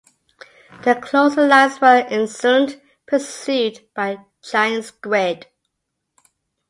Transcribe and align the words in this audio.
The 0.83 0.95
closing 0.95 1.47
lines 1.47 1.79
were, 1.79 2.03
Exeunt, 2.09 2.81
pursued 3.05 3.87
by 3.93 4.09
a 4.13 4.17
giant 4.41 4.85
squid. 4.85 5.45